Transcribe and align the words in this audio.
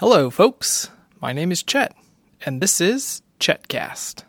Hello, 0.00 0.30
folks. 0.30 0.90
My 1.20 1.32
name 1.32 1.50
is 1.50 1.64
Chet, 1.64 1.92
and 2.46 2.60
this 2.60 2.80
is 2.80 3.20
Chetcast. 3.40 4.22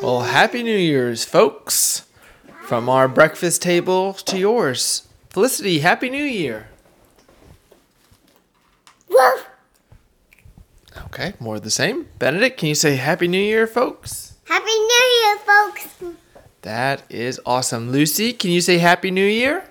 Well, 0.00 0.22
Happy 0.22 0.62
New 0.62 0.74
Year's, 0.74 1.26
folks. 1.26 2.06
From 2.62 2.88
our 2.88 3.08
breakfast 3.08 3.60
table 3.60 4.14
to 4.14 4.38
yours. 4.38 5.06
Felicity, 5.28 5.80
Happy 5.80 6.08
New 6.08 6.24
Year. 6.24 6.68
Okay, 11.12 11.34
more 11.40 11.56
of 11.56 11.62
the 11.62 11.70
same. 11.70 12.06
Benedict, 12.18 12.58
can 12.58 12.70
you 12.70 12.74
say 12.74 12.96
Happy 12.96 13.28
New 13.28 13.36
Year, 13.36 13.66
folks? 13.66 14.32
Happy 14.44 14.64
New 14.64 15.20
Year, 15.20 15.36
folks. 15.40 15.88
That 16.62 17.02
is 17.10 17.38
awesome. 17.44 17.92
Lucy, 17.92 18.32
can 18.32 18.50
you 18.50 18.62
say 18.62 18.78
Happy 18.78 19.10
New 19.10 19.26
Year? 19.26 19.62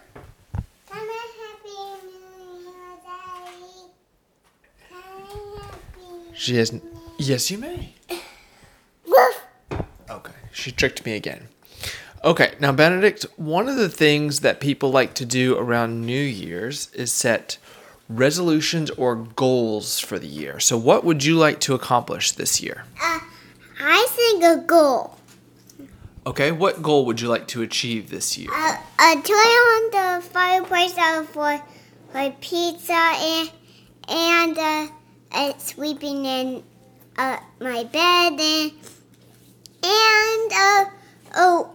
Come 0.54 0.64
on, 0.94 1.08
Happy 1.10 1.70
New 2.06 2.62
Year, 2.62 2.74
Daddy. 3.04 3.90
Happy 4.92 6.36
She 6.36 6.58
has. 6.58 6.80
Yes, 7.18 7.50
you 7.50 7.58
may. 7.58 7.96
Okay, 10.12 10.34
she 10.52 10.72
tricked 10.72 11.08
me 11.08 11.16
again. 11.16 11.48
Okay, 12.24 12.54
now, 12.60 12.72
Benedict, 12.72 13.26
one 13.36 13.68
of 13.68 13.78
the 13.78 13.90
things 13.90 14.42
that 14.42 14.60
people 14.60 14.92
like 14.92 15.16
to 15.16 15.26
do 15.26 15.58
around 15.58 16.02
New 16.06 16.22
Year's 16.22 16.94
is 16.94 17.12
set 17.12 17.58
resolutions 18.18 18.90
or 18.92 19.16
goals 19.16 20.00
for 20.00 20.20
the 20.20 20.28
year. 20.28 20.60
So, 20.60 20.78
what 20.78 21.04
would 21.04 21.24
you 21.24 21.36
like 21.36 21.60
to 21.62 21.74
accomplish 21.74 22.32
this 22.32 22.62
year? 22.62 22.86
Uh, 23.02 23.20
I 23.80 24.08
think 24.10 24.44
a 24.44 24.58
goal. 24.58 25.18
Okay, 26.26 26.52
what 26.52 26.84
goal 26.84 27.06
would 27.06 27.20
you 27.20 27.28
like 27.28 27.48
to 27.48 27.64
achieve 27.64 28.10
this 28.10 28.38
year? 28.38 28.50
Uh, 28.54 28.78
uh, 29.00 29.16
turn 29.22 29.38
on 29.38 29.92
the 29.92 30.28
fireplace 30.28 30.94
for 31.32 31.60
for 32.12 32.32
pizza 32.42 32.94
and 32.94 33.52
and 34.08 34.58
uh, 34.58 34.88
uh, 35.32 35.54
sleeping 35.58 36.26
in 36.26 36.64
uh, 37.18 37.38
my 37.60 37.84
bed 37.86 38.40
and 38.40 38.72
and 39.84 40.52
uh, 40.54 40.86
oh, 41.38 41.72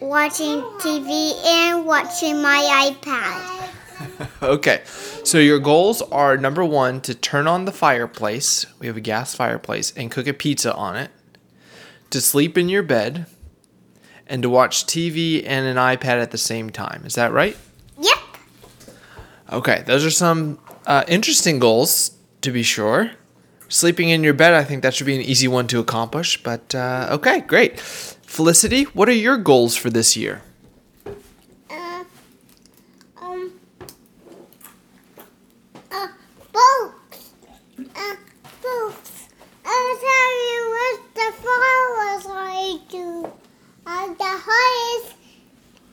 watching 0.00 0.62
TV 0.78 1.34
and 1.44 1.84
watching 1.84 2.40
my 2.40 2.92
iPad. 2.92 3.68
Okay, 4.42 4.82
so 5.24 5.38
your 5.38 5.58
goals 5.58 6.02
are 6.02 6.36
number 6.36 6.64
one 6.64 7.00
to 7.02 7.14
turn 7.14 7.46
on 7.46 7.64
the 7.64 7.72
fireplace. 7.72 8.66
We 8.78 8.86
have 8.86 8.96
a 8.96 9.00
gas 9.00 9.34
fireplace 9.34 9.92
and 9.96 10.10
cook 10.10 10.26
a 10.26 10.32
pizza 10.32 10.74
on 10.74 10.96
it. 10.96 11.10
To 12.10 12.20
sleep 12.20 12.58
in 12.58 12.68
your 12.68 12.82
bed, 12.82 13.26
and 14.26 14.42
to 14.42 14.48
watch 14.48 14.86
TV 14.86 15.44
and 15.46 15.66
an 15.66 15.76
iPad 15.76 16.22
at 16.22 16.30
the 16.30 16.38
same 16.38 16.70
time. 16.70 17.02
Is 17.04 17.14
that 17.16 17.32
right? 17.32 17.56
Yep. 18.00 18.18
Okay, 19.52 19.82
those 19.86 20.04
are 20.06 20.10
some 20.10 20.58
uh, 20.86 21.04
interesting 21.06 21.58
goals 21.58 22.16
to 22.40 22.50
be 22.50 22.62
sure. 22.62 23.10
Sleeping 23.68 24.08
in 24.08 24.24
your 24.24 24.34
bed, 24.34 24.54
I 24.54 24.64
think 24.64 24.82
that 24.82 24.94
should 24.94 25.06
be 25.06 25.14
an 25.14 25.22
easy 25.22 25.48
one 25.48 25.66
to 25.68 25.80
accomplish. 25.80 26.42
But 26.42 26.74
uh, 26.74 27.08
okay, 27.12 27.40
great. 27.40 27.78
Felicity, 27.78 28.84
what 28.84 29.08
are 29.08 29.12
your 29.12 29.36
goals 29.36 29.76
for 29.76 29.90
this 29.90 30.16
year? 30.16 30.40
Uh, 31.70 32.04
um, 33.20 33.52
uh, 35.90 36.08
books. 36.52 37.32
Uh, 37.94 38.16
books. 38.62 39.28
I'll 39.64 39.96
tell 39.98 40.32
you 40.48 40.60
what 40.76 41.14
the 41.14 41.32
flowers 41.42 42.26
I 42.28 42.78
do. 42.88 43.32
Uh, 43.84 44.06
the 44.14 44.24
heart 44.24 44.76
is, 44.94 45.14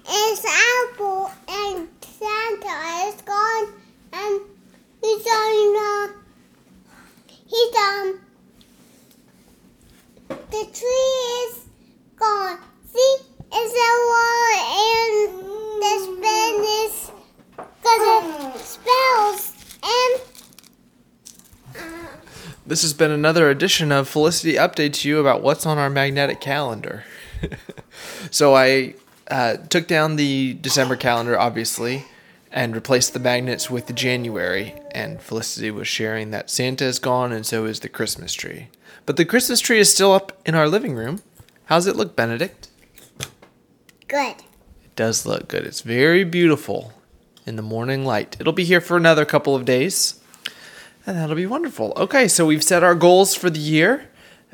is 0.07 0.45
apple 0.45 1.31
and 1.49 1.87
Santa 2.01 3.09
is 3.09 3.19
gone 3.23 3.73
and 4.13 4.41
he's 5.01 5.25
on, 5.25 5.75
uh, 5.75 6.13
um, 7.75 8.19
the 10.29 10.65
tree 10.73 11.15
is 11.45 11.65
gone. 12.15 12.59
See, 12.91 13.17
it's 13.51 13.73
a 13.75 13.91
wall 14.09 14.53
and 14.77 15.13
the 15.81 15.93
spin 16.03 16.55
is 16.85 17.11
got 17.83 18.53
the 18.53 18.59
spells 18.59 19.53
and 19.83 20.21
This 22.65 22.81
has 22.81 22.93
been 22.93 23.11
another 23.11 23.49
edition 23.49 23.91
of 23.91 24.07
Felicity 24.07 24.53
updates 24.53 25.03
you 25.05 25.19
about 25.19 25.41
what's 25.41 25.65
on 25.65 25.77
our 25.77 25.89
magnetic 25.89 26.39
calendar. 26.39 27.03
so 28.31 28.55
I 28.55 28.95
uh, 29.29 29.57
took 29.69 29.87
down 29.87 30.15
the 30.15 30.53
December 30.55 30.95
calendar, 30.95 31.39
obviously, 31.39 32.05
and 32.51 32.73
replaced 32.73 33.13
the 33.13 33.19
magnets 33.19 33.69
with 33.69 33.87
the 33.87 33.93
January. 33.93 34.73
And 34.91 35.21
Felicity 35.21 35.71
was 35.71 35.87
sharing 35.87 36.31
that 36.31 36.49
Santa 36.49 36.85
is 36.85 36.99
gone, 36.99 37.31
and 37.31 37.45
so 37.45 37.65
is 37.65 37.79
the 37.79 37.89
Christmas 37.89 38.33
tree. 38.33 38.67
But 39.05 39.17
the 39.17 39.25
Christmas 39.25 39.59
tree 39.59 39.79
is 39.79 39.91
still 39.93 40.13
up 40.13 40.39
in 40.45 40.55
our 40.55 40.67
living 40.67 40.95
room. 40.95 41.21
How's 41.65 41.87
it 41.87 41.95
look, 41.95 42.15
Benedict? 42.15 42.67
good. 44.07 44.37
It 44.83 44.95
does 44.95 45.25
look 45.25 45.47
good. 45.47 45.65
It's 45.65 45.81
very 45.81 46.23
beautiful 46.23 46.93
in 47.45 47.55
the 47.55 47.61
morning 47.61 48.05
light. 48.05 48.35
It'll 48.39 48.53
be 48.53 48.63
here 48.65 48.81
for 48.81 48.97
another 48.97 49.23
couple 49.23 49.55
of 49.55 49.65
days. 49.65 50.19
And 51.05 51.15
that'll 51.15 51.35
be 51.35 51.45
wonderful. 51.45 51.93
Okay, 51.95 52.27
so 52.27 52.45
we've 52.45 52.63
set 52.63 52.83
our 52.83 52.95
goals 52.95 53.35
for 53.35 53.49
the 53.49 53.59
year. 53.59 54.09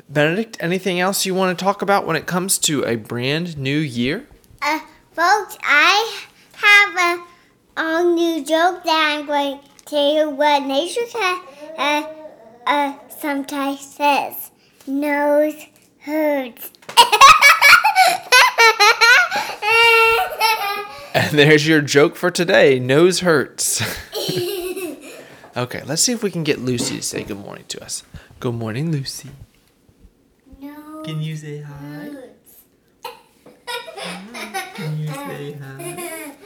Benedict, 0.08 0.56
anything 0.60 1.00
else 1.00 1.26
you 1.26 1.34
want 1.34 1.58
to 1.58 1.64
talk 1.64 1.82
about 1.82 2.06
when 2.06 2.16
it 2.16 2.26
comes 2.26 2.58
to 2.58 2.84
a 2.84 2.96
brand 2.96 3.56
new 3.58 3.78
year? 3.78 4.26
Uh, 4.62 4.78
folks, 5.12 5.56
I 5.64 6.22
have 6.54 7.18
a, 7.18 7.25
a 7.76 8.02
new 8.04 8.44
joke 8.44 8.82
that 8.84 9.18
I'm 9.18 9.26
going 9.26 9.58
to 9.60 9.84
tell 9.84 10.14
you 10.14 10.30
what 10.30 10.62
nature 10.62 11.00
uh, 11.14 11.40
uh, 11.76 12.06
uh, 12.66 12.94
sometimes 13.08 13.80
says. 13.80 14.50
Nose 14.86 15.66
hurts. 16.00 16.70
And 21.16 21.38
there's 21.38 21.66
your 21.66 21.80
joke 21.80 22.14
for 22.14 22.30
today. 22.30 22.78
Nose 22.78 23.20
hurts. 23.20 23.80
okay, 25.56 25.82
let's 25.86 26.02
see 26.02 26.12
if 26.12 26.22
we 26.22 26.30
can 26.30 26.44
get 26.44 26.60
Lucy 26.60 26.96
to 26.96 27.02
say 27.02 27.24
good 27.24 27.38
morning 27.38 27.64
to 27.68 27.82
us. 27.82 28.02
Good 28.38 28.54
morning, 28.54 28.92
Lucy. 28.92 29.30
Nose 30.60 31.06
Can 31.06 31.22
you 31.22 31.34
say 31.36 31.62
hi? 31.62 31.72
hurts. 31.72 32.62
Can 34.74 34.98
you 34.98 35.08
say 35.08 35.52
hi? 35.54 36.36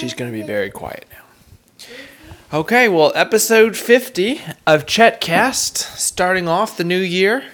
She's 0.00 0.14
going 0.14 0.32
to 0.32 0.34
be 0.34 0.42
very 0.42 0.70
quiet 0.70 1.04
now. 1.12 2.58
Okay, 2.58 2.88
well, 2.88 3.12
episode 3.14 3.76
50 3.76 4.40
of 4.66 4.86
Chetcast, 4.86 5.76
starting 5.76 6.48
off 6.48 6.78
the 6.78 6.84
new 6.84 6.98
year. 6.98 7.44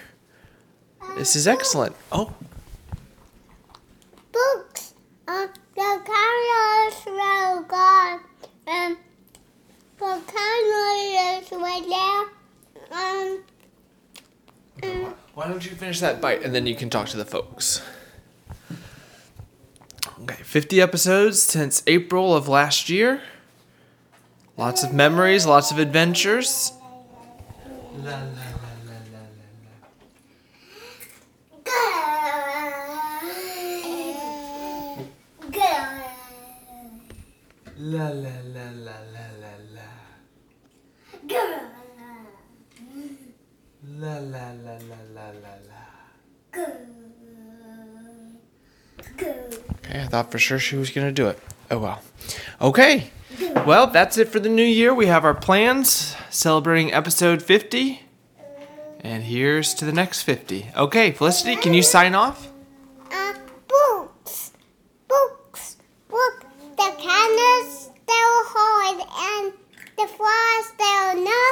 This 1.16 1.34
is 1.34 1.48
excellent. 1.48 1.96
Oh, 2.12 2.32
books. 4.30 4.94
Uh, 5.26 5.48
the 5.74 6.00
carriers 6.04 7.06
were 7.06 7.62
gone. 7.66 8.20
Um, 8.68 8.96
the 9.98 10.22
carriers 10.32 11.50
were 11.50 11.88
there. 11.88 12.96
Um, 12.96 13.44
um, 14.84 15.14
why 15.34 15.48
don't 15.48 15.64
you 15.64 15.72
finish 15.72 15.98
that 15.98 16.20
bite 16.20 16.44
and 16.44 16.54
then 16.54 16.64
you 16.64 16.76
can 16.76 16.90
talk 16.90 17.08
to 17.08 17.16
the 17.16 17.24
folks? 17.24 17.82
Okay, 20.56 20.62
50 20.62 20.80
episodes 20.80 21.42
since 21.42 21.82
April 21.86 22.34
of 22.34 22.48
last 22.48 22.88
year. 22.88 23.20
Lots 24.56 24.82
of 24.82 24.94
memories, 24.94 25.44
lots 25.44 25.70
of 25.70 25.78
adventures. 25.78 26.72
La, 37.78 38.08
la, 38.08 38.30
la, 38.54 38.70
la, 38.72 38.96
la, 39.12 39.26
la, 39.42 39.52
la. 39.74 39.88
La, 43.98 44.18
la, 44.18 44.52
la, 44.64 44.78
la, 44.88 45.00
la, 45.14 45.36
Okay, 49.96 50.04
I 50.04 50.08
thought 50.08 50.30
for 50.30 50.38
sure 50.38 50.58
she 50.58 50.76
was 50.76 50.90
going 50.90 51.06
to 51.06 51.12
do 51.12 51.26
it. 51.28 51.38
Oh 51.70 51.78
well. 51.78 52.02
Okay. 52.60 53.10
Well, 53.64 53.86
that's 53.86 54.18
it 54.18 54.28
for 54.28 54.38
the 54.38 54.48
new 54.50 54.62
year. 54.62 54.92
We 54.92 55.06
have 55.06 55.24
our 55.24 55.32
plans 55.32 56.14
celebrating 56.28 56.92
episode 56.92 57.42
50. 57.42 58.02
And 59.00 59.22
here's 59.22 59.72
to 59.74 59.86
the 59.86 59.92
next 59.92 60.22
50. 60.22 60.66
Okay, 60.76 61.12
Felicity, 61.12 61.56
can 61.56 61.72
you 61.72 61.82
sign 61.82 62.14
off? 62.14 62.52
Uh, 63.10 63.32
books. 63.68 64.52
Books. 65.08 65.76
Book. 66.08 66.44
The 66.76 66.92
candles 66.98 67.90
still 68.02 68.36
hold 68.52 69.00
and 69.00 69.52
the 69.96 70.06
flowers 70.14 70.66
still 70.74 71.24
know. 71.24 71.46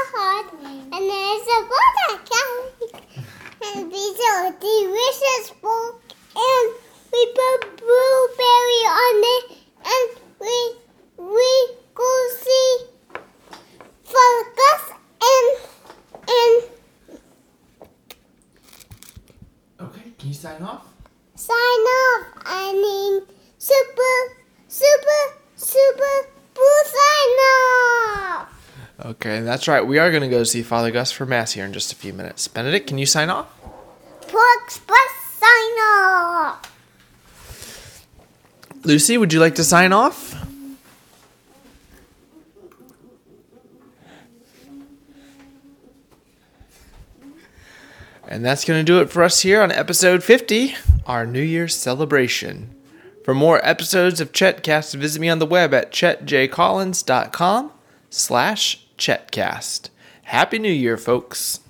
Can 20.24 20.30
you 20.30 20.38
sign 20.38 20.62
off? 20.62 20.86
Sign 21.34 21.54
off. 21.54 22.26
I 22.46 22.72
mean, 22.72 23.36
super, 23.58 24.36
super, 24.68 25.36
super, 25.54 26.28
boo 26.54 26.82
sign 26.86 27.36
off. 28.32 28.96
Okay, 29.04 29.40
that's 29.42 29.68
right. 29.68 29.86
We 29.86 29.98
are 29.98 30.10
going 30.10 30.22
to 30.22 30.30
go 30.30 30.42
see 30.42 30.62
Father 30.62 30.90
Gus 30.90 31.12
for 31.12 31.26
Mass 31.26 31.52
here 31.52 31.66
in 31.66 31.74
just 31.74 31.92
a 31.92 31.94
few 31.94 32.14
minutes. 32.14 32.48
Benedict, 32.48 32.86
can 32.86 32.96
you 32.96 33.04
sign 33.04 33.28
off? 33.28 33.48
Poor 34.22 34.46
Express 34.64 35.10
sign 35.38 35.78
off. 35.92 36.72
Lucy, 38.82 39.18
would 39.18 39.30
you 39.30 39.40
like 39.40 39.56
to 39.56 39.64
sign 39.64 39.92
off? 39.92 40.42
And 48.34 48.44
that's 48.44 48.64
going 48.64 48.84
to 48.84 48.92
do 48.92 49.00
it 49.00 49.10
for 49.10 49.22
us 49.22 49.42
here 49.42 49.62
on 49.62 49.70
episode 49.70 50.24
50, 50.24 50.74
our 51.06 51.24
New 51.24 51.40
Year's 51.40 51.76
celebration. 51.76 52.74
For 53.22 53.32
more 53.32 53.64
episodes 53.64 54.20
of 54.20 54.32
Chetcast, 54.32 54.96
visit 54.96 55.20
me 55.20 55.28
on 55.28 55.38
the 55.38 55.46
web 55.46 55.72
at 55.72 55.92
chetjcollins.com 55.92 57.70
slash 58.10 58.86
chetcast. 58.98 59.90
Happy 60.24 60.58
New 60.58 60.72
Year, 60.72 60.96
folks. 60.96 61.60